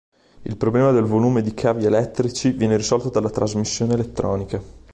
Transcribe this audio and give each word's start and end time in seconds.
Il 0.41 0.57
problema 0.57 0.89
del 0.91 1.03
volume 1.03 1.43
di 1.43 1.53
cavi 1.53 1.85
elettrici 1.85 2.49
viene 2.53 2.75
risolto 2.75 3.09
dalla 3.11 3.29
trasmissione 3.29 3.93
elettronica. 3.93 4.59